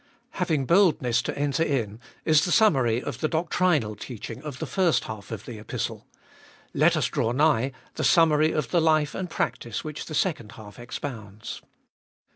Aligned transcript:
1. 0.31 0.37
Having 0.39 0.65
boldness 0.65 1.21
to 1.21 1.37
enter 1.37 1.61
in 1.61 1.99
is 2.25 2.43
the 2.43 2.51
summary 2.51 3.03
of 3.03 3.19
the 3.19 3.27
doctrinal 3.27 3.95
teaching 3.95 4.41
of 4.41 4.57
the 4.57 4.65
first 4.65 5.03
half 5.03 5.29
of 5.29 5.45
the 5.45 5.59
Epistle; 5.59 6.07
let 6.73 6.97
us 6.97 7.05
draw 7.05 7.31
nigh, 7.31 7.71
the 7.93 8.03
summary 8.03 8.51
of 8.51 8.71
the 8.71 8.81
life 8.81 9.13
and 9.13 9.29
practice 9.29 9.83
which 9.83 10.07
the 10.07 10.15
second 10.15 10.53
half 10.53 10.79
expounds. 10.79 11.61